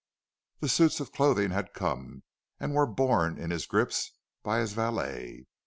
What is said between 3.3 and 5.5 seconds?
in his grips by his valet.